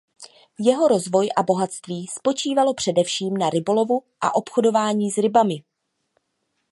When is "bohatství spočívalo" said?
1.43-2.73